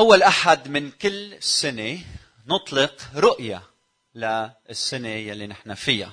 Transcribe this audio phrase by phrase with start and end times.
[0.00, 1.98] أول أحد من كل سنة
[2.46, 3.62] نطلق رؤية
[4.14, 6.12] للسنة يلي نحن فيها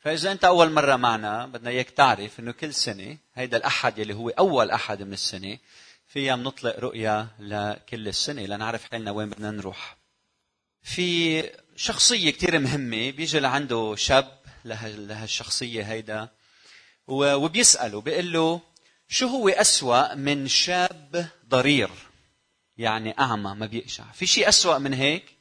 [0.00, 4.28] فإذا أنت أول مرة معنا بدنا إياك تعرف إنه كل سنة هيدا الأحد يلي هو
[4.28, 5.58] أول أحد من السنة
[6.08, 9.96] فيها بنطلق رؤية لكل السنة لنعرف حالنا وين بدنا نروح.
[10.82, 11.42] في
[11.76, 16.28] شخصية كتير مهمة بيجي لعنده شاب لهالشخصية هيدا
[17.08, 18.60] وبيسأله بيقول له
[19.08, 21.90] شو هو أسوأ من شاب ضرير
[22.78, 24.04] يعني أعمى ما بيقشع.
[24.12, 25.36] في شيء أسوأ من هيك؟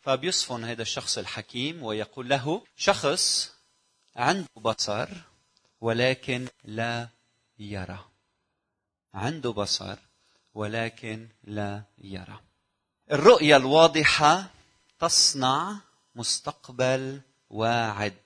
[0.00, 3.52] فبيصفن هذا الشخص الحكيم ويقول له شخص
[4.16, 5.08] عنده بصر
[5.80, 7.08] ولكن لا
[7.58, 8.04] يرى.
[9.14, 9.96] عنده بصر
[10.54, 12.40] ولكن لا يرى.
[13.12, 14.50] الرؤية الواضحة
[14.98, 15.76] تصنع
[16.14, 18.22] مستقبل واعد.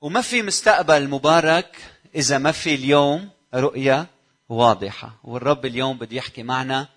[0.00, 4.06] وما في مستقبل مبارك إذا ما في اليوم رؤية
[4.48, 5.20] واضحة.
[5.24, 6.88] والرب اليوم بده يحكي معنا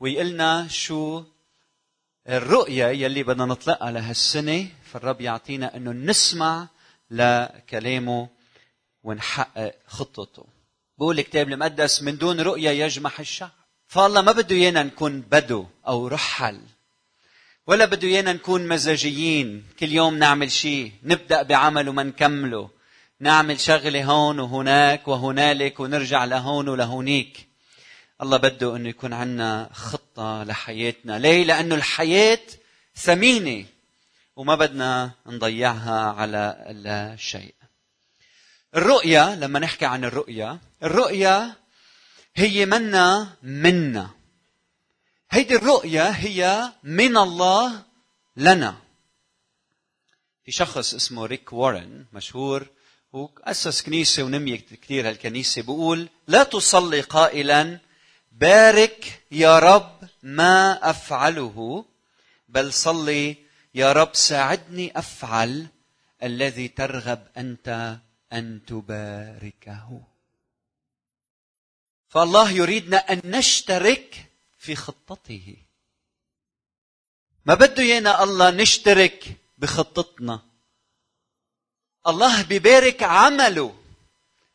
[0.00, 1.24] ويقلنا شو
[2.28, 4.66] الرؤية يلي بدنا نطلقها لهالسنة.
[4.92, 6.68] فالرب يعطينا إنه نسمع
[7.10, 8.28] لكلامه
[9.02, 10.46] ونحقق خطته.
[10.98, 13.50] بقول الكتاب المقدس من دون رؤية يجمح الشعب.
[13.86, 16.60] فالله ما بده إيانا نكون بدو أو رحل
[17.66, 19.64] ولا بده إيانا نكون مزاجيين.
[19.80, 22.70] كل يوم نعمل شيء نبدأ بعمل وما نكمله.
[23.24, 27.48] نعمل شغلة هون وهناك وهنالك ونرجع لهون ولهونيك.
[28.22, 31.18] الله بده إنه يكون عندنا خطة لحياتنا.
[31.18, 32.40] ليه؟ لأنه الحياة
[32.96, 33.66] ثمينة
[34.36, 37.54] وما بدنا نضيعها على لا شيء.
[38.76, 41.56] الرؤية لما نحكي عن الرؤية الرؤية
[42.36, 44.10] هي منا منا.
[45.30, 47.82] هيدي الرؤية هي من الله
[48.36, 48.76] لنا.
[50.44, 52.66] في شخص اسمه ريك وارن مشهور
[53.14, 55.62] هو أسس كنيسة ونمي كثير هالكنيسة.
[55.62, 57.78] بيقول لا تصلي قائلا
[58.32, 61.84] بارك يا رب ما أفعله
[62.48, 63.36] بل صلي
[63.74, 65.66] يا رب ساعدني أفعل
[66.22, 67.98] الذي ترغب أنت
[68.32, 70.00] أن تباركه.
[72.08, 75.56] فالله يريدنا أن نشترك في خطته.
[77.46, 80.53] ما بده ايانا الله نشترك بخطتنا.
[82.06, 83.74] الله بيبارك عمله.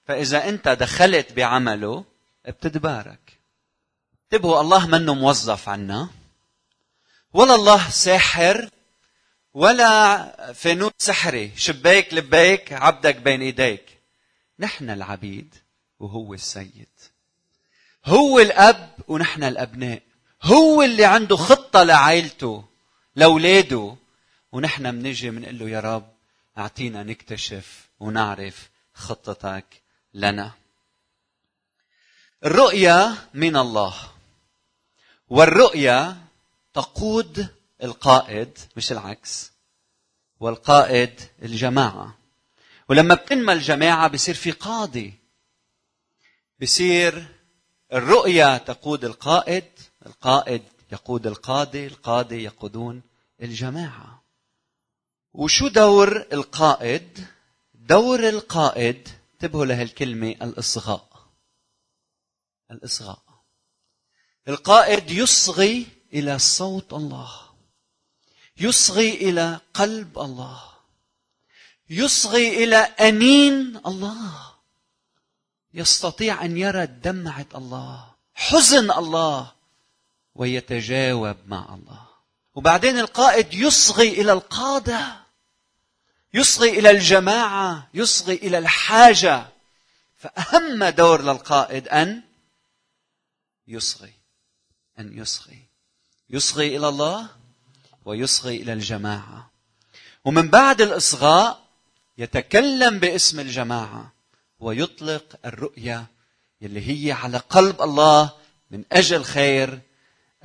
[0.05, 2.05] فإذا أنت دخلت بعمله
[2.47, 3.39] بتتبارك
[4.23, 6.09] انتبهوا الله منه موظف عنا.
[7.33, 8.69] ولا الله ساحر
[9.53, 11.51] ولا فانوس سحري.
[11.55, 13.99] شباك لبيك عبدك بين إيديك.
[14.59, 15.55] نحن العبيد
[15.99, 16.88] وهو السيد.
[18.05, 20.01] هو الأب ونحن الأبناء.
[20.43, 22.65] هو اللي عنده خطة لعائلته
[23.15, 23.95] لأولاده.
[24.51, 26.19] ونحن بنجي بنقول له يا رب
[26.59, 29.81] أعطينا نكتشف ونعرف خطتك
[30.13, 30.51] لنا.
[32.45, 33.95] الرؤيا من الله.
[35.29, 36.17] والرؤيا
[36.73, 37.47] تقود
[37.83, 39.51] القائد مش العكس.
[40.39, 42.17] والقائد الجماعة.
[42.89, 45.13] ولما بتنمى الجماعة بصير في قاضي.
[46.61, 47.27] بصير
[47.93, 49.63] الرؤية تقود القائد
[50.05, 53.01] القائد يقود القاضي القاضي يقودون
[53.41, 54.19] الجماعة.
[55.34, 57.28] وشو دور القائد؟
[57.73, 61.09] دور القائد انتبهوا لهالكلمة الإصغاء.
[62.72, 63.22] الإصغاء.
[64.47, 67.31] القائد يصغي إلى صوت الله.
[68.57, 70.63] يصغي إلى قلب الله.
[71.89, 74.53] يصغي إلى أنين الله.
[75.73, 79.51] يستطيع أن يرى دمعة الله حزن الله
[80.35, 82.08] ويتجاوب مع الله.
[82.59, 85.15] وبعدين القائد يصغي إلى القادة
[86.33, 89.47] يصغي إلى الجماعة يصغي إلى الحاجة.
[90.17, 92.21] فأهم دور للقائد أن
[93.67, 94.13] يصغي
[94.99, 95.65] أن يصغي.
[96.29, 97.29] يصغي إلى الله
[98.05, 99.51] ويصغي إلى الجماعة.
[100.25, 101.65] ومن بعد الإصغاء
[102.17, 104.13] يتكلم باسم الجماعة
[104.59, 106.07] ويطلق الرؤية
[106.61, 108.31] اللي هي على قلب الله
[108.71, 109.81] من أجل خير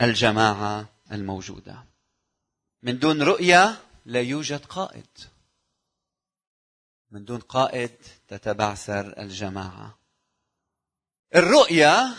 [0.00, 1.93] الجماعة الموجودة.
[2.84, 3.76] من دون رؤية
[4.06, 5.06] لا يوجد قائد.
[7.10, 7.90] من دون قائد
[8.28, 9.98] تتبعثر الجماعة.
[11.34, 12.14] الرؤية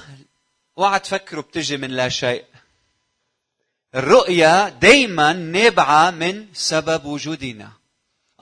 [0.77, 2.45] اوعى تفكروا بتجي من لا شيء.
[3.95, 7.71] الرؤية دايما نابعة من سبب وجودنا.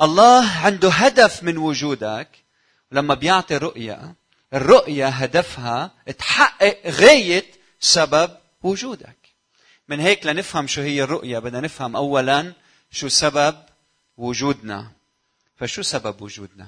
[0.01, 2.29] الله عنده هدف من وجودك.
[2.91, 4.15] لما بيعطي رؤية
[4.53, 7.45] الرؤية هدفها تحقق غاية
[7.79, 9.22] سبب وجودك.
[9.87, 12.53] من هيك لنفهم شو هي الرؤية بدنا نفهم أولا
[12.91, 13.55] شو سبب
[14.17, 14.91] وجودنا
[15.55, 16.67] فشو سبب وجودنا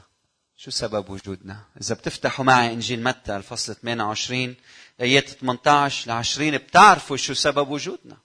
[0.57, 4.55] شو سبب وجودنا؟ إذا بتفتحوا معي إنجيل متى الفصل 28
[5.01, 8.17] آيات 18 ل 20 بتعرفوا شو سبب وجودنا.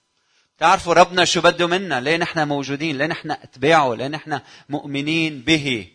[0.57, 4.39] بتعرفوا ربنا شو بده منا، ليه نحن موجودين، ليه نحن أتباعه، ليه نحن
[4.69, 5.91] مؤمنين به.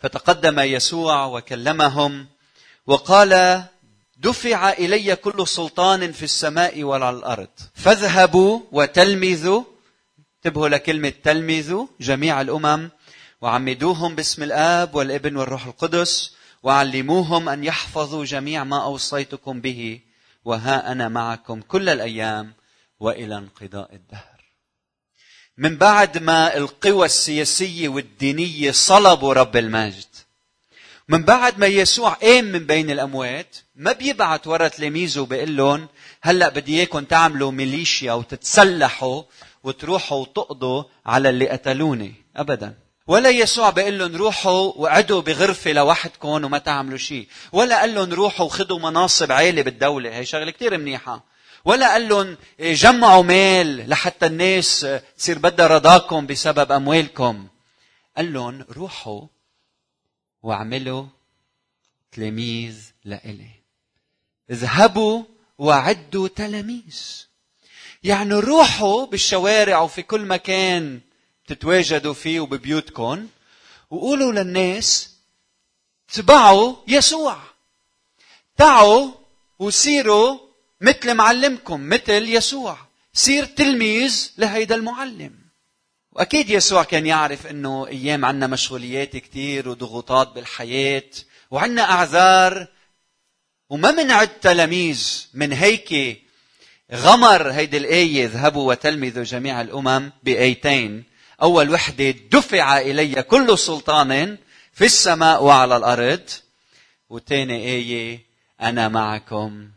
[0.00, 2.26] فتقدم يسوع وكلمهم
[2.86, 3.62] وقال
[4.18, 7.48] دفع إلي كل سلطان في السماء وعلى الأرض.
[7.74, 9.62] فاذهبوا وتلمذوا.
[10.36, 11.86] انتبهوا لكلمة تلمذوا.
[12.00, 12.90] جميع الأمم.
[13.40, 16.34] وعمدوهم باسم الآب والابن والروح القدس.
[16.62, 20.00] وعلموهم أن يحفظوا جميع ما أوصيتكم به.
[20.44, 22.52] وها أنا معكم كل الأيام
[23.00, 24.38] وإلى انقضاء الدهر.
[25.58, 30.04] من بعد ما القوى السياسية والدينية صلبوا رب المجد
[31.08, 35.88] من بعد ما يسوع قام من بين الأموات ما بيبعت ورا تلاميذه بيقول لهم
[36.22, 39.22] هلأ بدي إياكم تعملوا ميليشيا وتتسلحوا
[39.64, 42.14] وتروحوا وتقضوا على اللي قتلوني.
[42.36, 42.74] ابدا.
[43.06, 47.28] ولا يسوع بيقول لهم روحوا وقعدوا بغرفة لوحدكم وما تعملوا شيء.
[47.52, 50.16] ولا قال لهم روحوا وخذوا مناصب عالية بالدولة.
[50.16, 51.24] هي شغلة كتير منيحة.
[51.64, 54.86] ولا قال لهم جمعوا مال لحتى الناس
[55.18, 57.46] تصير بدها رضاكم بسبب أموالكم.
[58.16, 59.20] قال لهم روحوا
[60.42, 61.04] واعملوا
[62.12, 63.50] تلاميذ لإلي
[64.50, 65.24] اذهبوا
[65.58, 67.26] وعدوا تلاميذ.
[68.02, 71.00] يعني روحوا بالشوارع وفي كل مكان
[71.46, 73.28] تتواجدوا فيه وببيوتكم
[73.90, 75.14] وقولوا للناس
[76.12, 77.40] تبعوا يسوع.
[78.56, 79.10] تعوا
[79.58, 80.38] وصيروا
[80.80, 82.78] مثل معلمكم مثل يسوع.
[83.12, 85.47] صير تلميذ لهيدا المعلم.
[86.18, 91.10] وأكيد يسوع كان يعرف إنه أيام عنا مشغوليات كثير وضغوطات بالحياة
[91.50, 92.66] وعنا أعذار
[93.70, 96.22] وما منعد تلاميذ من هيك
[96.92, 101.04] غمر هيدي الآية اذهبوا وتلمذوا جميع الأمم بآيتين.
[101.42, 104.38] أول وحدة دفع إلي كل سلطان
[104.72, 106.30] في السماء وعلى الأرض.
[107.10, 108.20] وثاني آية
[108.60, 109.68] أنا معكم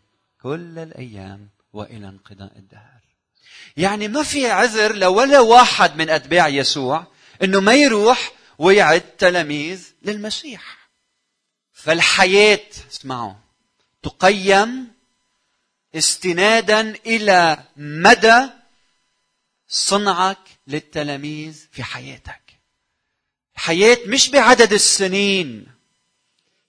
[0.41, 3.00] كل الأيام وإلى انقضاء الدهر.
[3.77, 7.07] يعني ما في عذر لولا واحد من أتباع يسوع
[7.43, 10.77] أنه ما يروح ويعد تلاميذ للمسيح.
[11.73, 12.59] فالحياة
[12.91, 13.33] اسمعوا
[14.03, 14.87] تقيم
[15.95, 18.47] استنادا إلى مدى
[19.67, 22.41] صنعك للتلاميذ في حياتك.
[23.55, 25.67] الحياة مش بعدد السنين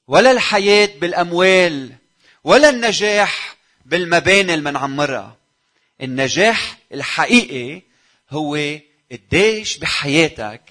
[0.06, 1.92] ولا الحياة بالأموال
[2.44, 5.36] ولا النجاح بالمباني اللي منعمرها
[6.00, 7.82] النجاح الحقيقي
[8.30, 8.58] هو
[9.12, 10.62] قديش بحياتك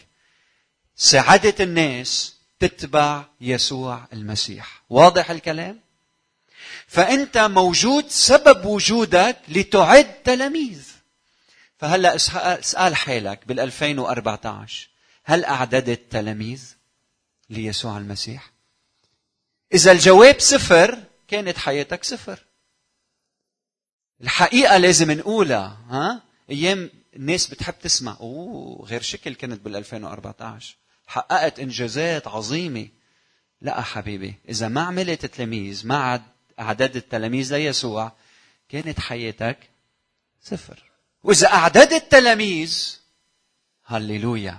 [0.95, 5.79] سعادة الناس تتبع يسوع المسيح واضح الكلام
[6.87, 10.91] فأنت موجود سبب وجودك لتعد تلاميذ
[11.77, 14.87] فهلأ اسأل حالك بال 2014
[15.23, 16.75] هل أعددت تلاميذ
[17.49, 18.51] ليسوع المسيح؟
[19.73, 22.39] إذا الجواب صفر كانت حياتك صفر.
[24.23, 28.17] الحقيقة لازم نقولها ها؟ أيام الناس بتحب تسمع.
[28.19, 30.75] أوه غير شكل كنت بال 2014
[31.07, 32.87] حققت إنجازات عظيمة.
[33.61, 36.23] لا حبيبي إذا ما عملت تلاميذ ما
[36.59, 38.11] اعددت التلاميذ ليسوع
[38.69, 39.57] كانت حياتك
[40.43, 40.83] صفر.
[41.23, 42.97] وإذا اعددت تلاميذ
[43.85, 44.57] هللويا.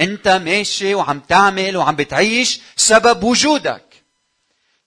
[0.00, 4.04] أنت ماشي وعم تعمل وعم بتعيش سبب وجودك.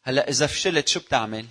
[0.03, 1.45] هلا إذا فشلت شو بتعمل؟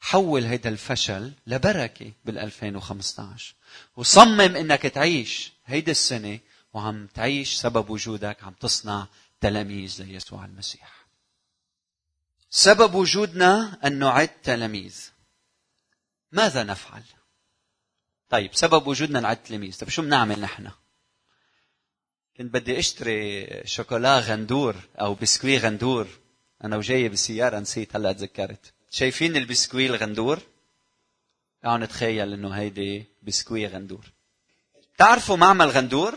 [0.00, 3.54] حول هيدا الفشل لبركة بال 2015
[3.96, 6.38] وصمم إنك تعيش هيدي السنة
[6.72, 9.06] وعم تعيش سبب وجودك عم تصنع
[9.40, 11.06] تلاميذ ليسوع المسيح.
[12.50, 15.10] سبب وجودنا أن نعد تلاميذ.
[16.32, 17.02] ماذا نفعل؟
[18.28, 19.78] طيب سبب وجودنا نعد تلاميذ.
[19.78, 20.70] طيب شو بنعمل نحن؟
[22.36, 26.08] كنت بدي اشتري شوكولا غندور أو بسكوي غندور.
[26.64, 28.72] أنا وجاي بالسيارة نسيت هلأ تذكرت.
[28.90, 30.38] شايفين البسكوي الغندور؟
[31.62, 34.04] تعالوا نتخيل إنه هيدي بسكوي غندور.
[34.98, 36.14] تعرفوا معمل غندور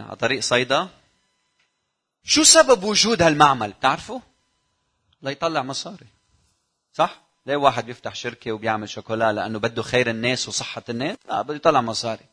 [0.00, 0.88] على طريق صيدا؟
[2.24, 4.20] شو سبب وجود هالمعمل؟ بتعرفوا؟
[5.22, 6.06] ليطلع مصاري.
[6.94, 11.54] صح؟ ليه واحد بيفتح شركة وبيعمل شوكولا؟ لأنه بده خير الناس وصحة الناس؟ لا بده
[11.54, 12.24] يطلع مصاري.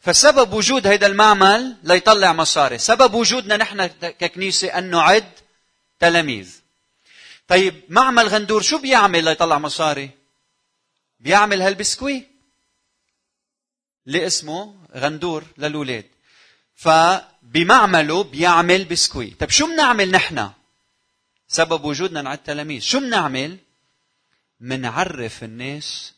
[0.00, 2.78] فسبب وجود هذا المعمل ليطلع مصاري.
[2.78, 5.32] سبب وجودنا نحن ككنيسة أن نعد
[6.00, 6.61] تلاميذ.
[7.48, 10.10] طيب معمل غندور؟ شو بيعمل ليطلع مصاري؟
[11.20, 12.26] بيعمل هالبسكوي؟
[14.06, 16.04] اللي اسمه غندور للولاد
[16.74, 19.30] فبمعمله بيعمل بسكوي.
[19.30, 20.50] طيب شو بنعمل نحن؟
[21.48, 22.80] سبب وجودنا مع التلاميذ.
[22.80, 23.58] شو بنعمل
[24.60, 26.14] منعرف الناس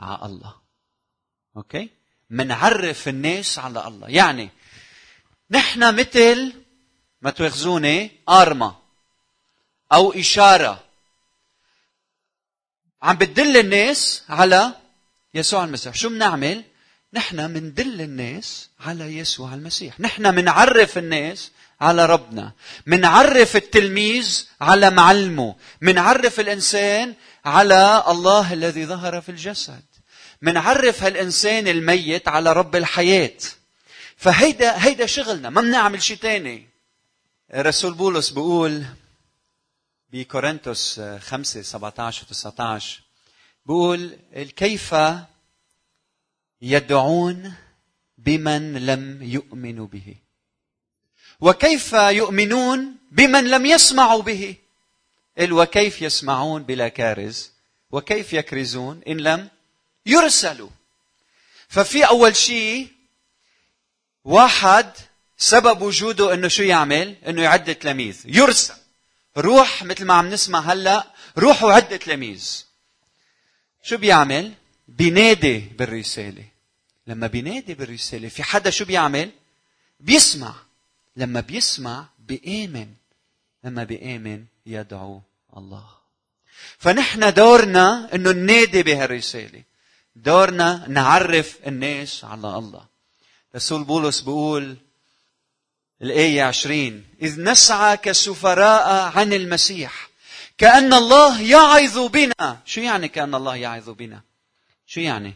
[0.00, 0.54] على الله.
[1.56, 1.90] أوكي؟
[2.30, 4.08] منعرف الناس على الله.
[4.08, 4.50] يعني
[5.50, 6.52] نحن مثل
[7.22, 8.85] ما تواخذوني أرما.
[9.92, 10.84] أو إشارة.
[13.02, 14.72] عم بتدل الناس على
[15.34, 15.94] يسوع المسيح.
[15.94, 16.64] شو بنعمل؟
[17.12, 20.00] نحن مندل الناس على يسوع المسيح.
[20.00, 21.50] نحن منعرف الناس
[21.80, 22.52] على ربنا.
[22.86, 25.56] منعرف التلميذ على معلمه.
[25.80, 27.14] منعرف الإنسان
[27.44, 29.82] على الله الذي ظهر في الجسد.
[30.42, 33.38] منعرف هالإنسان الميت على رب الحياة.
[34.16, 35.50] فهيدا هيدا شغلنا.
[35.50, 36.68] ما بنعمل شيء ثاني
[37.54, 38.84] الرسول بولس بيقول
[40.16, 43.00] بكورنثوس 5 17 و 19
[43.66, 44.18] بيقول
[44.56, 44.94] كيف
[46.62, 47.54] يدعون
[48.18, 50.14] بمن لم يؤمنوا به
[51.40, 54.56] وكيف يؤمنون بمن لم يسمعوا به
[55.40, 57.50] وكيف يسمعون بلا كارز
[57.90, 59.48] وكيف يكرزون إن لم
[60.06, 60.70] يرسلوا
[61.68, 62.88] ففي أول شيء
[64.24, 64.92] واحد
[65.38, 68.85] سبب وجوده إنه شو يعمل؟ إنه يعد تلاميذ، يرسل.
[69.36, 71.06] روح مثل ما عم نسمع هلا،
[71.38, 72.64] روح وعد تلاميذ.
[73.82, 74.52] شو بيعمل؟
[74.88, 76.44] بينادي بالرسالة.
[77.06, 79.30] لما بينادي بالرسالة في حدا شو بيعمل؟
[80.00, 80.54] بيسمع.
[81.16, 82.88] لما بيسمع بيآمن.
[83.64, 85.20] لما بيآمن يدعو
[85.56, 85.88] الله.
[86.78, 89.62] فنحن دورنا إنه ننادي بهالرسالة.
[90.16, 92.84] دورنا نعرف الناس على الله.
[93.56, 94.76] رسول بولس بيقول
[96.02, 97.04] الآية عشرين.
[97.22, 100.08] إذ نسعى كسفراء عن المسيح.
[100.58, 102.58] كأن الله يعظ بنا.
[102.66, 104.20] شو يعني كأن الله يعظ بنا؟
[104.86, 105.34] شو يعني؟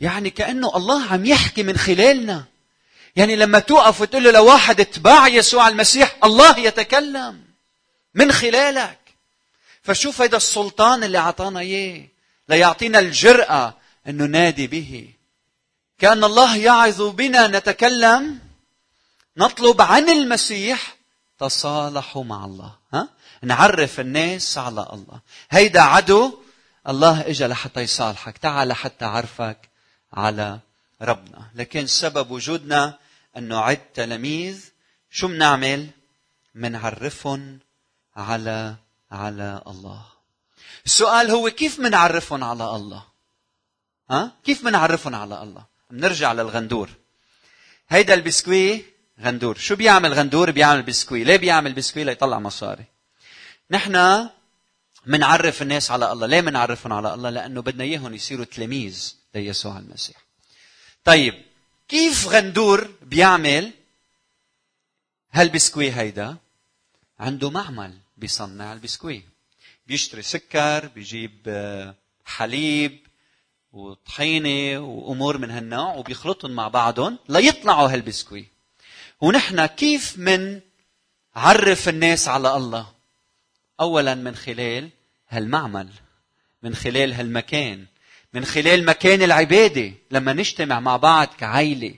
[0.00, 2.44] يعني كأنه الله عم يحكي من خلالنا.
[3.16, 7.44] يعني لما توقف وتقول له لواحد اتباع يسوع المسيح الله يتكلم
[8.14, 8.98] من خلالك.
[9.82, 12.06] فشوف هذا السلطان اللي أعطانا إياه.
[12.48, 13.74] ليعطينا الجرأة
[14.08, 15.08] أنه نادي به.
[15.98, 18.45] كأن الله يعظ بنا نتكلم
[19.36, 20.96] نطلب عن المسيح
[21.38, 23.08] تصالحوا مع الله ها؟
[23.42, 25.20] نعرف الناس على الله.
[25.50, 26.38] هيدا عدو
[26.88, 29.68] الله اجى لحتى يصالحك تعال لحتى عرفك
[30.12, 30.58] على
[31.02, 31.50] ربنا.
[31.54, 32.98] لكن سبب وجودنا
[33.36, 34.64] إنه عد تلاميذ
[35.10, 35.90] شو بنعمل
[36.54, 37.58] منعرفهم
[38.16, 38.74] على
[39.12, 40.02] على الله.
[40.86, 43.02] السؤال هو كيف منعرفهم على الله؟
[44.10, 46.90] ها؟ كيف منعرفهم على الله؟ بنرجع للغندور.
[47.88, 49.58] هيدا البسكوي غندور.
[49.58, 52.84] شو بيعمل غندور؟ بيعمل بسكوي ليه بيعمل بسكوي ليطلع مصاري.
[53.70, 54.28] نحن
[55.06, 56.26] منعرف الناس على الله.
[56.26, 60.16] ليه منعرفهم على الله؟ لأنه بدنا إياهم يصيروا تلاميذ ليسوع المسيح.
[61.04, 61.34] طيب
[61.88, 63.72] كيف غندور بيعمل
[65.32, 66.36] هالبسكوي هيدا؟
[67.20, 69.22] عنده معمل بيصنع البسكوي
[69.86, 71.94] بيشتري سكر بيجيب آه،
[72.24, 73.06] حليب
[73.72, 78.46] وطحينة وأمور من هالنوع وبيخلطهم مع بعضهم ليطلعوا هالبسكوي
[79.20, 80.60] ونحن كيف من
[81.36, 82.86] عرف الناس على الله؟
[83.80, 84.90] اولا من خلال
[85.28, 85.88] هالمعمل
[86.62, 87.86] من خلال هالمكان
[88.32, 91.94] من خلال مكان العبادة لما نجتمع مع بعض كعائله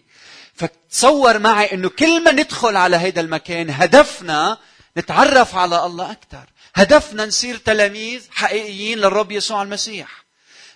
[0.55, 4.59] فتصور معي إنه كل ما ندخل على هذا المكان هدفنا
[4.97, 10.25] نتعرف على الله أكثر هدفنا نصير تلاميذ حقيقيين للرب يسوع المسيح.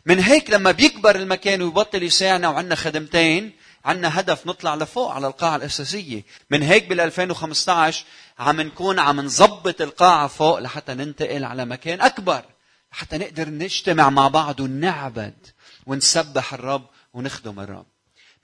[0.06, 3.52] من هيك لما بيكبر المكان ويبطل يساعنا وعندنا خدمتين
[3.84, 6.24] عندنا هدف نطلع لفوق على القاعة الأساسية.
[6.50, 8.04] من هيك بال 2015
[8.38, 12.44] عم نكون عم نظبط القاعة فوق لحتى ننتقل على مكان أكبر
[12.90, 15.34] حتى نقدر نجتمع مع بعض ونعبد
[15.86, 17.86] ونسبح الرب ونخدم الرب.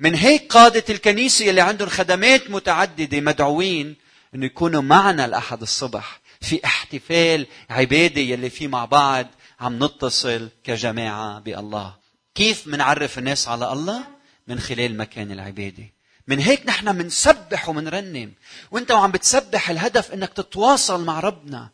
[0.01, 3.97] من هيك قادة الكنيسة اللي عندهم خدمات متعددة مدعوين
[4.35, 9.27] إنه يكونوا معنا الأحد الصبح في احتفال عبادة يلي فيه مع بعض
[9.61, 11.95] عم نتصل كجماعة بالله.
[12.35, 14.18] كيف منعرف الناس على الله؟
[14.49, 15.85] من خلال مكان العبادة.
[16.27, 18.33] من هيك نحن منسبح ومنرنم.
[18.71, 21.69] وانت وعم بتسبح الهدف انك تتواصل مع ربنا.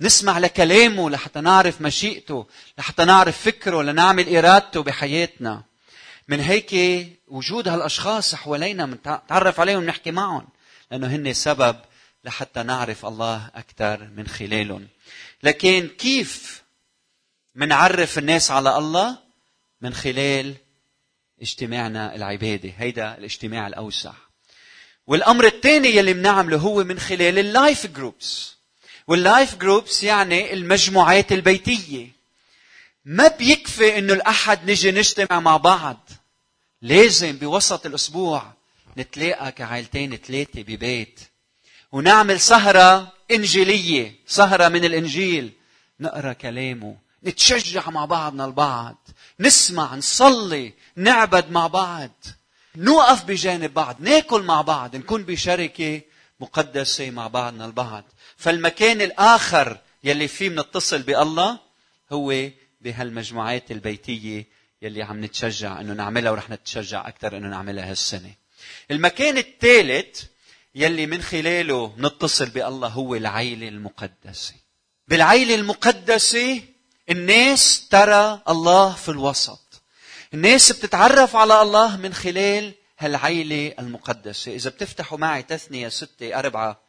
[0.00, 2.46] نسمع لكلامه لحتى نعرف مشيئته
[2.78, 5.62] لحتى نعرف فكره لنعمل إرادته بحياتنا.
[6.28, 6.74] من هيك
[7.28, 10.48] وجود هالأشخاص حوالينا نتعرف عليهم ونحكي معهم.
[10.90, 11.76] لأنه هن سبب
[12.24, 14.88] لحتى نعرف الله أكثر من خلالهم.
[15.42, 16.62] لكن كيف
[17.54, 19.18] منعرف الناس على الله؟
[19.80, 20.54] من خلال
[21.42, 24.12] اجتماعنا العباده هيدا الاجتماع الأوسع.
[25.06, 28.56] والأمر الثاني يلي بنعمله هو من خلال ال life groups
[29.06, 32.08] وال life groups يعني المجموعات البيتية.
[33.04, 36.08] ما بيكفي إنه الأحد نجي نجتمع مع بعض.
[36.82, 38.52] لازم بوسط الأسبوع
[38.98, 41.20] نتلاقى كعائلتين ثلاثة ببيت.
[41.92, 45.52] ونعمل سهرة إنجيلية سهرة من الإنجيل.
[46.00, 46.96] نقرأ كلامه.
[47.24, 48.99] نتشجع مع بعضنا البعض.
[49.40, 52.10] نسمع نصلي نعبد مع بعض
[52.76, 56.00] نوقف بجانب بعض ناكل مع بعض نكون بشركة
[56.40, 58.04] مقدسة مع بعضنا البعض
[58.36, 61.58] فالمكان الآخر يلي فيه بنتصل بالله
[62.12, 64.46] هو بهالمجموعات البيتية
[64.82, 68.34] يلي عم نتشجع إنه نعملها ورح نتشجع أكثر إنه نعملها هالسنة.
[68.90, 70.22] المكان الثالث
[70.74, 74.54] يلي من خلاله نتصل بالله هو العيلة المقدسة.
[75.08, 76.62] بالعيلة المقدسة
[77.10, 79.82] الناس ترى الله في الوسط.
[80.34, 84.54] الناس بتتعرف على الله من خلال هالعيلة المقدسة.
[84.54, 86.80] إذا بتفتحوا معي تثنية ستة أربعة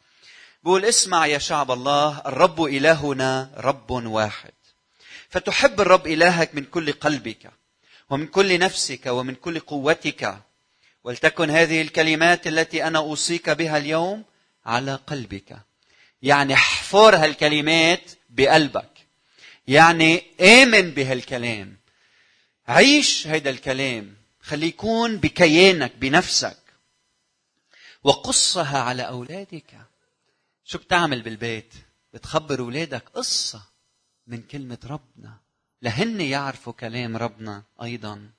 [0.64, 4.52] بقول اسمع يا شعب الله الرب إلهنا رب واحد.
[5.30, 7.50] فتحب الرب إلهك من كل قلبك
[8.10, 10.38] ومن كل نفسك ومن كل قوتك.
[11.04, 14.24] ولتكن هذه الكلمات التي أنا أوصيك بها اليوم
[14.66, 15.56] على قلبك.
[16.22, 18.91] يعني احفر هالكلمات بقلبك.
[19.66, 21.76] يعني آمن بهالكلام.
[22.68, 24.16] عيش هيدا الكلام.
[24.40, 26.58] خليه يكون بكيانك بنفسك.
[28.04, 29.86] وقصها على أولادك.
[30.64, 31.74] شو بتعمل بالبيت؟
[32.14, 33.62] بتخبر أولادك قصة
[34.26, 35.36] من كلمة ربنا.
[35.82, 38.30] لهن يعرفوا كلام ربنا أيضا.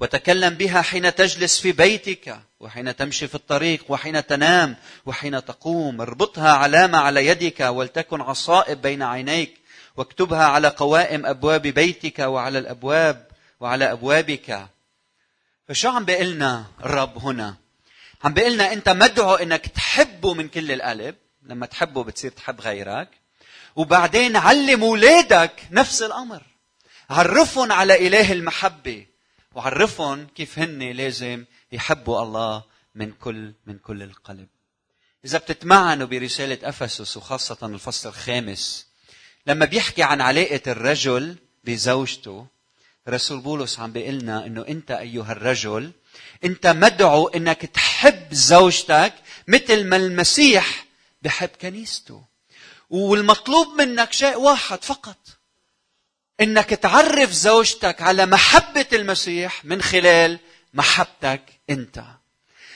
[0.00, 6.00] وتكلم بها حين تجلس في بيتك وحين تمشي في الطريق وحين تنام وحين تقوم.
[6.00, 9.60] اربطها علامة على يدك ولتكن عصائب بين عينيك
[9.96, 13.26] واكتبها على قوائم أبواب بيتك وعلى الأبواب
[13.60, 14.66] وعلى أبوابك.
[15.68, 17.56] فشو عم بيقلنا الرب هنا؟
[18.24, 23.08] عم بيقلنا أنت مدعو أنك تحبه من كل القلب لما تحبه بتصير تحب غيرك.
[23.76, 26.42] وبعدين علم أولادك نفس الأمر.
[27.10, 29.06] عرفهم على إله المحبة.
[29.54, 32.62] وعرفهم كيف هن لازم يحبوا الله
[32.94, 34.48] من كل من كل القلب.
[35.24, 38.86] إذا بتتمعنوا برسالة أفسس وخاصة الفصل الخامس
[39.46, 42.46] لما بيحكي عن علاقة الرجل بزوجته
[43.08, 45.92] رسول بولس عم بيقول لنا إنه أنت أيها الرجل
[46.44, 49.14] أنت مدعو إنك تحب زوجتك
[49.48, 50.86] مثل ما المسيح
[51.22, 52.24] بحب كنيسته.
[52.90, 55.16] والمطلوب منك شيء واحد فقط
[56.40, 60.38] إنك تعرف زوجتك على محبة المسيح من خلال
[60.74, 62.04] محبتك أنت.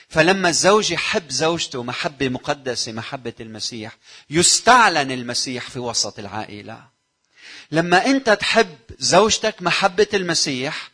[0.08, 3.96] فلما الزوج يحب زوجته محبة مقدسة محبة المسيح
[4.30, 6.88] يستعلن المسيح في وسط العائلة.
[7.70, 10.90] لما أنت تحب زوجتك محبة المسيح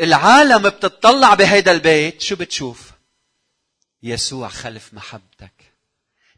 [0.00, 2.90] العالم بتطلع بهيدا البيت شو بتشوف؟
[4.02, 5.52] يسوع خلف محبتك.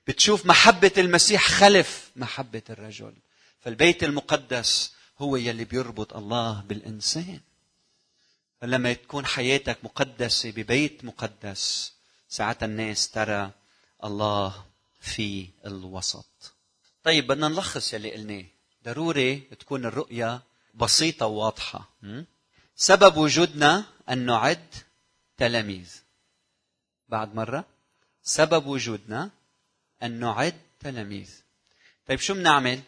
[0.06, 3.14] بتشوف محبة المسيح خلف محبة الرجل.
[3.60, 4.91] فالبيت المقدس
[5.22, 7.40] هو يلي بيربط الله بالإنسان.
[8.61, 11.92] فلما تكون حياتك مقدسة ببيت مقدس
[12.28, 13.50] ساعتها الناس ترى
[14.04, 14.64] الله
[15.00, 16.54] في الوسط.
[17.04, 18.44] طيب بدنا نلخص يلي قلناه.
[18.85, 20.42] ضروري تكون الرؤية
[20.74, 21.88] بسيطة وواضحة.
[22.76, 24.74] سبب وجودنا أن نعد
[25.37, 25.96] تلاميذ.
[27.08, 27.64] بعد مرة.
[28.22, 29.30] سبب وجودنا
[30.02, 31.30] أن نعد تلاميذ.
[32.08, 32.80] طيب شو بنعمل؟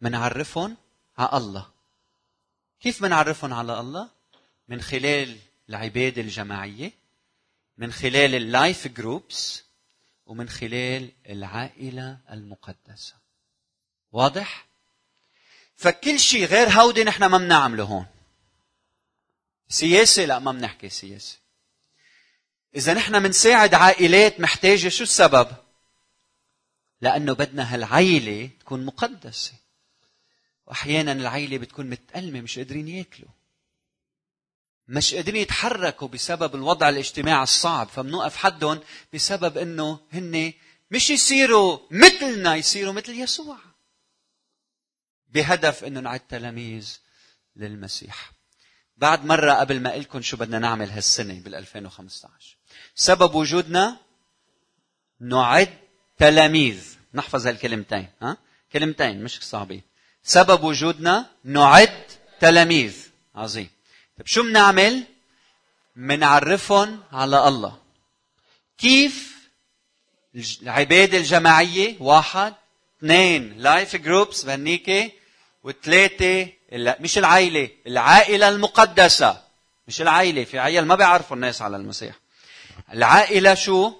[0.00, 0.76] منعرفهم
[1.18, 1.70] على الله.
[2.80, 4.08] كيف منعرفهم على الله؟
[4.68, 6.92] من خلال العبادة الجماعية
[7.78, 9.62] من خلال ال life groups
[10.26, 13.14] ومن خلال العائلة المقدسة.
[14.12, 14.66] واضح؟
[15.76, 18.06] فكل شيء غير هودي نحن ما بنعمله هون.
[19.68, 21.38] سياسة؟ لا ما بنحكي سياسة.
[22.76, 25.48] إذا نحن بنساعد عائلات محتاجة شو السبب؟
[27.00, 29.52] لأنه بدنا هالعيلة تكون مقدسة.
[30.66, 33.30] وأحيانا العيلة بتكون متألمة مش قادرين ياكلوا.
[34.88, 37.88] مش قادرين يتحركوا بسبب الوضع الاجتماعي الصعب.
[37.88, 38.80] فبنوقف حدهم
[39.14, 40.52] بسبب إنه هن
[40.90, 43.58] مش يصيروا مثلنا يصيروا مثل يسوع.
[45.28, 46.98] بهدف إنه نعد تلاميذ
[47.56, 48.32] للمسيح.
[48.96, 52.56] بعد مرة قبل ما لكم شو بدنا نعمل هالسنة بال 2015
[52.94, 53.96] سبب وجودنا
[55.20, 55.78] نعد
[56.18, 56.96] تلاميذ.
[57.14, 58.36] نحفظ هالكلمتين ها؟
[58.72, 59.82] كلمتين مش صعبين
[60.26, 62.04] سبب وجودنا نعد
[62.40, 62.96] تلاميذ.
[63.34, 63.70] عظيم.
[64.18, 65.04] طيب شو بنعمل؟
[65.96, 67.78] منعرفهم على الله.
[68.78, 69.36] كيف؟
[70.62, 72.54] العبادة الجماعية واحد.
[72.98, 75.12] اثنين life groups بهنيكي
[75.64, 79.42] وثلاثة مش العائلة العائلة المقدسة.
[79.88, 82.14] مش العائلة في عيال ما بيعرفوا الناس على المسيح.
[82.92, 83.92] العائلة شو؟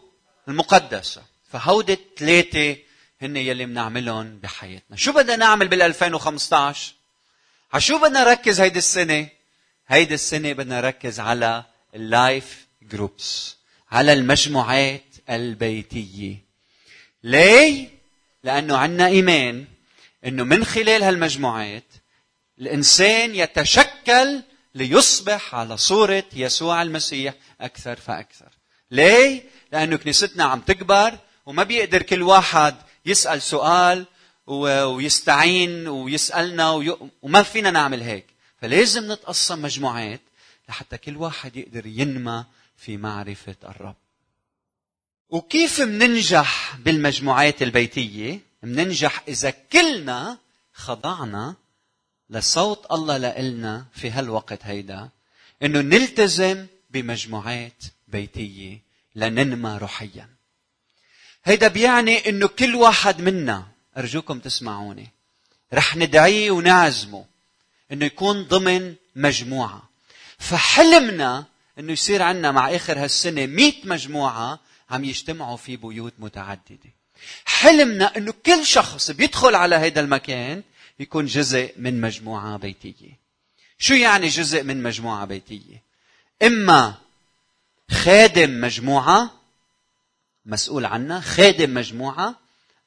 [0.48, 1.22] المقدسة.
[1.52, 2.76] فهودي الثلاثة
[3.22, 4.96] هن يلي بنعملهم بحياتنا.
[4.96, 6.94] شو بدنا نعمل بال 2015
[7.72, 9.28] على شو بدنا نركز هيدي السنة؟
[9.88, 13.56] هيدي السنة بدنا نركز على ال life groups
[13.90, 16.36] على المجموعات البيتية.
[17.22, 17.88] ليه؟
[18.44, 19.64] لأنه عندنا إيمان
[20.26, 21.84] أنه من خلال هالمجموعات
[22.58, 24.42] الإنسان يتشكل
[24.74, 28.48] ليصبح على صورة يسوع المسيح أكثر فأكثر.
[28.90, 34.06] ليه؟ لأنه كنيستنا عم تكبر وما بيقدر كل واحد يسأل سؤال
[34.46, 36.70] ويستعين ويسألنا
[37.22, 38.26] وما فينا نعمل هيك.
[38.60, 40.20] فلازم نتقسم مجموعات
[40.68, 42.44] لحتى كل واحد يقدر ينمى
[42.76, 43.96] في معرفة الرب.
[45.28, 50.38] وكيف مننجح بالمجموعات البيتية؟ مننجح إذا كلنا
[50.72, 51.54] خضعنا
[52.30, 55.08] لصوت الله لإلنا في هالوقت هيدا
[55.62, 58.82] إنه نلتزم بمجموعات بيتية
[59.14, 60.35] لننمى روحيا.
[61.46, 65.08] هيدا بيعني إنه كل واحد منا أرجوكم تسمعوني
[65.74, 67.24] رح ندعيه ونعزمه
[67.92, 69.82] إنه يكون ضمن مجموعة.
[70.38, 71.44] فحلمنا
[71.78, 76.90] إنه يصير عندنا مع آخر هالسنة 100 مجموعة عم يجتمعوا في بيوت متعددة.
[77.44, 80.62] حلمنا إنه كل شخص بيدخل على هذا المكان
[81.00, 83.12] يكون جزء من مجموعة بيتية.
[83.78, 85.82] شو يعني جزء من مجموعة بيتية؟
[86.42, 86.94] إما
[87.90, 89.30] خادم مجموعة
[90.46, 92.34] مسؤول عنها خادم مجموعة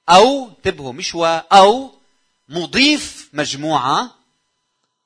[0.10, 1.92] أو انتبهوا مش و أو
[2.50, 4.16] مضيف مجموعة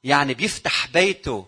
[0.03, 1.45] يعني بيفتح بيته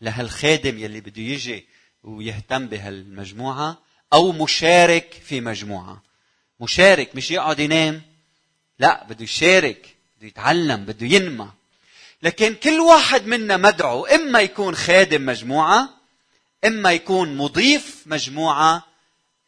[0.00, 1.66] لهالخادم يلي بده يجي
[2.04, 3.78] ويهتم بهالمجموعة
[4.12, 6.02] أو مشارك في مجموعة.
[6.60, 8.02] مشارك مش يقعد ينام
[8.78, 11.50] لا بده يشارك بده يتعلم بده ينمى.
[12.22, 15.88] لكن كل واحد منا مدعو إما يكون خادم مجموعة
[16.64, 18.93] إما يكون مضيف مجموعة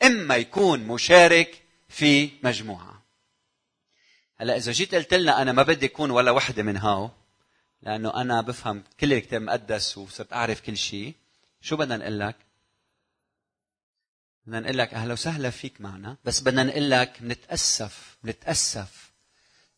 [0.03, 3.03] إما يكون مشارك في مجموعة.
[4.37, 7.11] هلا إذا جيت قلت لنا أنا ما بدي أكون ولا وحدة من هاو
[7.83, 11.15] لأنه أنا بفهم كل الكتاب المقدس وصرت أعرف كل شيء
[11.61, 12.37] شو بدنا نقول لك؟
[14.47, 19.13] بدنا نقول لك أهلا وسهلا فيك معنا بس بدنا نقول لك نتأسف نتأسف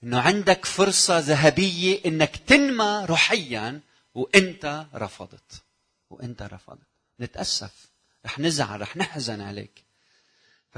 [0.03, 3.81] إنه عندك فرصة ذهبية إنك تنمى روحيا
[4.15, 5.63] وإنت رفضت
[6.11, 6.87] وإنت رفضت.
[7.21, 7.89] نتأسف
[8.25, 9.88] رح نزعل رح نحزن عليك.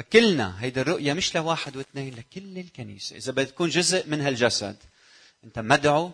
[0.00, 3.16] فكلنا هيدي الرؤية مش لواحد واثنين لكل الكنيسة.
[3.16, 4.76] إذا بدك تكون جزء من هالجسد
[5.44, 6.12] أنت مدعو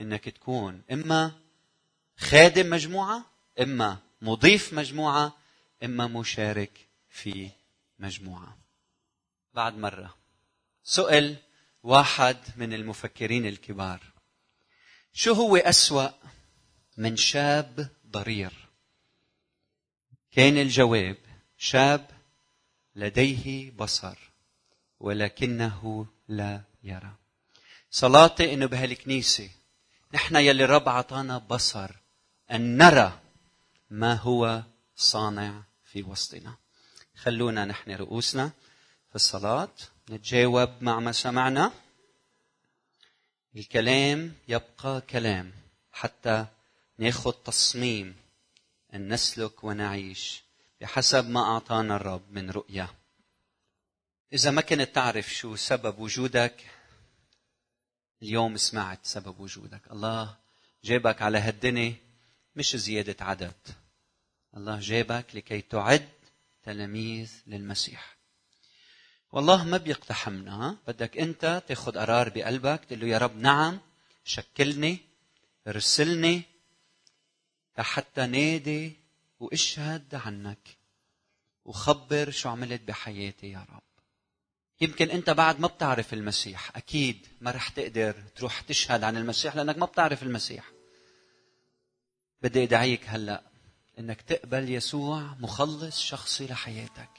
[0.00, 1.32] أنك تكون إما
[2.18, 3.24] خادم مجموعة
[3.60, 5.36] إما مضيف مجموعة
[5.84, 6.70] إما مشارك
[7.10, 7.50] في
[7.98, 8.58] مجموعة.
[9.54, 10.14] بعد مرة.
[10.84, 11.36] سئل
[11.82, 14.00] واحد من المفكرين الكبار.
[15.12, 16.08] شو هو أسوأ
[16.96, 18.52] من شاب ضرير؟
[20.32, 21.16] كان الجواب
[21.58, 22.11] شاب
[22.96, 24.18] لديه بصر
[25.00, 27.14] ولكنه لا يرى.
[27.90, 29.50] صلاتي إنه بهالكنيسة
[30.14, 31.90] نحن يلي الرب عطانا بصر
[32.50, 33.20] أن نرى
[33.90, 34.62] ما هو
[34.96, 36.54] صانع في وسطنا.
[37.16, 38.50] خلونا نحن رؤوسنا
[39.08, 39.74] في الصلاة
[40.10, 41.72] نتجاوب مع ما سمعنا.
[43.56, 45.52] الكلام يبقى كلام
[45.92, 46.46] حتى
[46.98, 48.16] ناخذ تصميم
[48.94, 50.42] أن نسلك ونعيش
[50.82, 52.94] بحسب ما أعطانا الرب من رؤية.
[54.32, 56.70] إذا ما كنت تعرف شو سبب وجودك
[58.22, 59.80] اليوم سمعت سبب وجودك.
[59.90, 60.36] الله
[60.84, 61.94] جابك على هالدنيا
[62.56, 63.54] مش زيادة عدد.
[64.56, 66.08] الله جابك لكي تعد
[66.62, 68.16] تلاميذ للمسيح.
[69.32, 70.76] والله ما بيقتحمنا.
[70.86, 73.80] بدك أنت تاخذ قرار بقلبك تقول له يا رب نعم
[74.24, 74.98] شكلني
[75.68, 76.42] ارسلني
[77.78, 79.01] لحتى نادي
[79.42, 80.78] واشهد عنك
[81.64, 83.82] وخبر شو عملت بحياتي يا رب.
[84.80, 89.78] يمكن انت بعد ما بتعرف المسيح أكيد ما رح تقدر تروح تشهد عن المسيح لأنك
[89.78, 90.70] ما بتعرف المسيح.
[92.42, 93.42] بدي ادعيك هلأ
[93.98, 97.10] إنك تقبل يسوع مخلص شخصي لحياتك.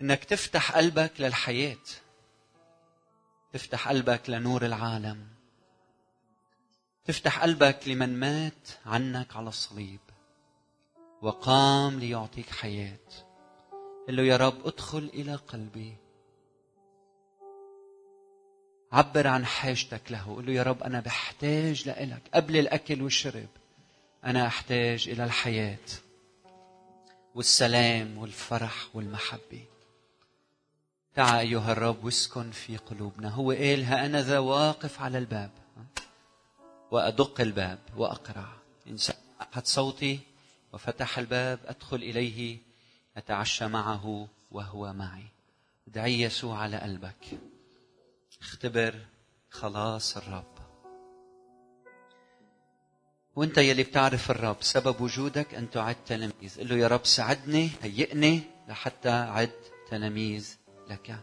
[0.00, 1.86] إنك تفتح قلبك للحياة.
[3.52, 5.28] تفتح قلبك لنور العالم.
[7.04, 10.00] تفتح قلبك لمن مات عنك على الصليب.
[11.22, 12.98] وقام ليعطيك حياة.
[14.08, 15.96] قل له يا رب ادخل إلى قلبي.
[18.92, 20.34] عبر عن حاجتك له.
[20.36, 22.22] قل له يا رب أنا بحتاج لإلك.
[22.34, 23.48] قبل الأكل والشرب
[24.24, 25.88] أنا أحتاج إلى الحياة
[27.34, 29.64] والسلام والفرح والمحبة.
[31.14, 33.28] تعا أيها الرب واسكن في قلوبنا.
[33.28, 35.50] هو قال ها أنا ذا واقف على الباب.
[36.90, 38.48] وأدق الباب وأقرع
[38.86, 40.29] إن سمعت صوتي.
[40.72, 42.58] وفتح الباب أدخل إليه
[43.16, 45.26] أتعشى معه وهو معي.
[45.88, 47.38] ادعي يسوع على قلبك.
[48.40, 48.94] اختبر
[49.50, 50.54] خلاص الرب.
[53.36, 56.60] وانت يلي بتعرف الرب سبب وجودك أن تعد تلاميذ.
[56.60, 59.52] قل له يا رب ساعدني هيئني لحتى أعد
[59.90, 60.56] تلاميذ
[60.90, 61.20] لك.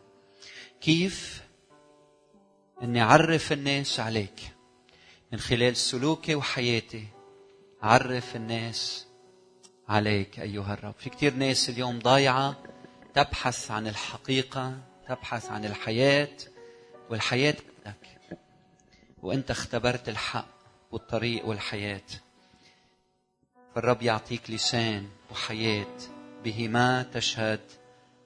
[0.81, 1.43] كيف
[2.81, 4.39] إني أعرف الناس عليك؟
[5.31, 7.07] من خلال سلوكي وحياتي
[7.81, 9.06] عرف الناس
[9.89, 10.93] عليك أيها الرب.
[10.97, 12.55] في كثير ناس اليوم ضايعة
[13.13, 16.37] تبحث عن الحقيقة تبحث عن الحياة
[17.09, 18.07] والحياة بدك
[19.21, 20.47] وأنت اختبرت الحق
[20.91, 22.01] والطريق والحياة.
[23.75, 25.97] فالرب يعطيك لسان وحياة
[26.43, 27.59] بهما تشهد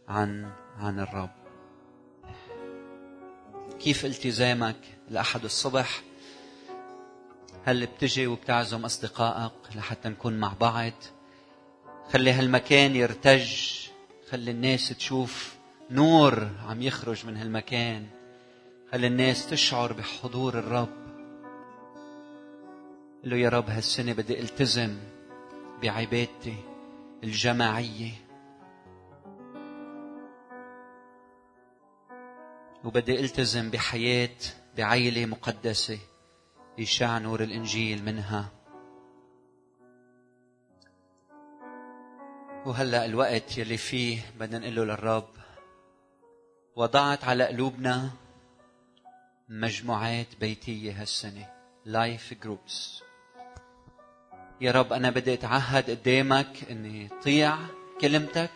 [0.08, 1.30] عن عن الرب.
[3.80, 4.80] كيف التزامك
[5.12, 6.02] الأحد الصبح؟
[7.65, 10.93] هل بتجي وبتعزم أصدقائك لحتى نكون مع بعض؟
[12.12, 13.71] خلي هالمكان يرتج.
[14.30, 15.56] خلي الناس تشوف
[15.89, 18.08] نور عم يخرج من هالمكان.
[18.91, 21.02] خلي الناس تشعر بحضور الرب.
[23.24, 24.97] قل له يا رب هالسنة بدي التزم
[25.82, 26.56] بعبادتي
[27.24, 28.12] الجماعية.
[32.84, 34.38] وبدي التزم بحياة
[34.78, 36.00] بعيلة مقدسة
[36.78, 38.61] يشع نور الإنجيل منها.
[42.65, 45.28] وهلا الوقت يلي فيه بدنا نقول له للرب.
[46.76, 48.10] وضعت على قلوبنا
[49.50, 51.50] مجموعات بيتية هالسنة
[51.86, 53.02] life groups
[54.62, 57.58] يا رب أنا بدي أتعهد قدامك إني طيع
[58.02, 58.52] كلمتك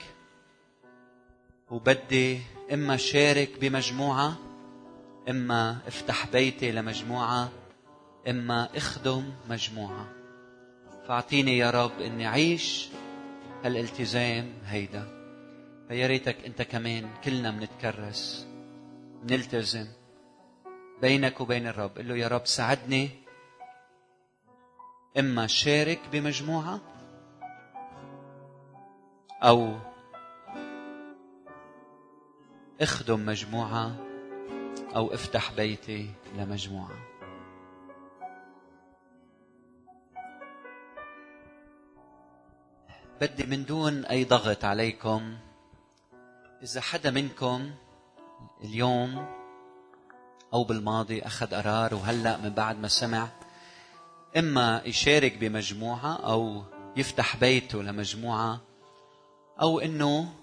[1.72, 2.42] وبدي
[2.74, 4.38] إما شارك بمجموعة
[5.30, 7.50] إما أفتح بيتي لمجموعة
[8.30, 10.08] إما أخدم مجموعة.
[11.08, 12.90] فأعطيني يا رب إني أعيش
[13.66, 15.08] هالالتزام هيدا.
[15.88, 18.48] فيا ريتك أنت كمان كلنا منتكرس
[19.24, 19.88] نلتزم
[21.02, 21.98] بينك وبين الرب.
[21.98, 23.10] قل له يا رب ساعدني
[25.20, 26.82] إما شارك بمجموعة
[29.44, 29.76] أو
[32.82, 33.96] أخدم مجموعة
[34.96, 37.15] أو أفتح بيتي لمجموعة.
[43.22, 45.38] بدي من دون أي ضغط عليكم.
[46.64, 47.72] إذا حدا منكم
[48.64, 49.28] اليوم
[50.54, 53.28] أو بالماضي أخذ قرار وهلأ من بعد ما سمع
[54.38, 56.64] إما يشارك بمجموعة أو
[56.98, 58.62] يفتح بيته لمجموعة
[59.62, 60.34] أو إنه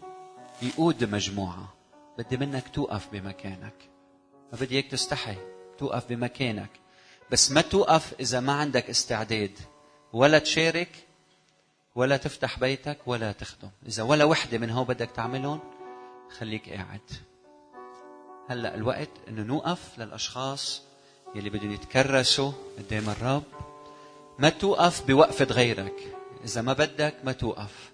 [0.62, 1.74] يقود مجموعة.
[2.18, 3.90] بدي منك توقف بمكانك.
[4.52, 5.36] ما بدي إياك تستحي
[5.78, 6.70] توقف بمكانك.
[7.30, 9.58] بس ما توقف إذا ما عندك استعداد.
[10.12, 11.11] ولا تشارك
[11.94, 13.70] ولا تفتح بيتك ولا تخدم.
[13.86, 15.60] إذا ولا وحدة من هو بدك تعملهم
[16.38, 17.10] خليك قاعد.
[18.48, 20.82] هلأ الوقت إنه نوقف للأشخاص
[21.34, 23.42] يلي بدهم يتكرسوا قدام الرب.
[24.38, 26.16] ما توقف بوقفة غيرك.
[26.44, 27.92] إذا ما بدك ما توقف.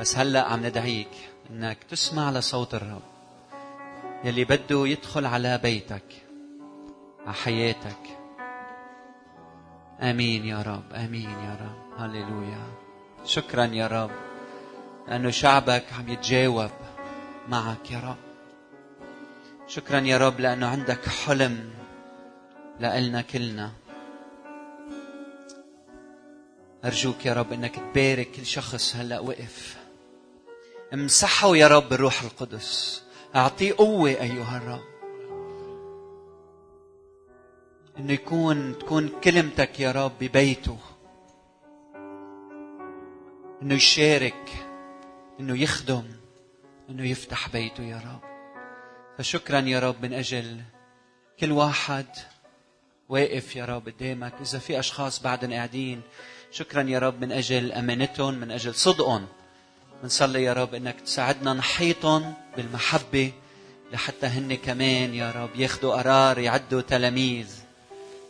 [0.00, 3.02] بس هلأ عم ندعيك إنك تسمع لصوت الرب
[4.24, 6.26] يلي بده يدخل على بيتك
[7.26, 8.18] على حياتك.
[10.00, 12.00] آمين يا رب آمين يا رب.
[12.00, 12.81] هللويا.
[13.24, 14.10] شكرا يا رب.
[15.08, 16.70] لأنه شعبك عم يتجاوب
[17.48, 18.16] معك يا رب.
[19.66, 21.70] شكرا يا رب لأنه عندك حلم
[22.80, 23.72] لنا كلنا.
[26.84, 29.76] أرجوك يا رب إنك تبارك كل شخص هلأ وقف.
[30.94, 33.02] امسحه يا رب بالروح القدس.
[33.36, 34.92] أعطيه قوة أيها الرب.
[37.98, 40.78] إنه يكون تكون كلمتك يا رب ببيته.
[43.62, 44.66] إنه يشارك
[45.40, 46.04] إنه يخدم
[46.90, 48.20] إنه يفتح بيته يا رب.
[49.18, 50.60] فشكرا يا رب من أجل
[51.40, 52.06] كل واحد
[53.08, 54.32] واقف يا رب قدامك.
[54.40, 56.00] إذا في أشخاص بعدهم قاعدين
[56.50, 59.26] شكرا يا رب من أجل أمانتهم من أجل صدقهم.
[60.02, 63.32] بنصلي يا رب إنك تساعدنا نحيطهم بالمحبة
[63.92, 67.60] لحتى هن كمان يا رب ياخذوا قرار يعدوا تلاميذ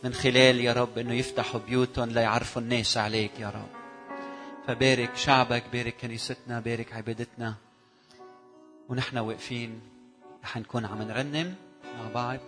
[0.04, 3.81] من خلال يا رب إنه يفتحوا بيوتهم ليعرفوا الناس عليك يا رب.
[4.66, 7.54] فبارك شعبك بارك كنيستنا بارك عبادتنا.
[8.88, 9.80] ونحن واقفين
[10.44, 12.38] رح نكون عم نرنم مع بعض.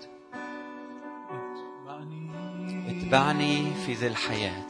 [2.89, 3.75] اتبعني.
[3.87, 4.63] في ذي الحياة.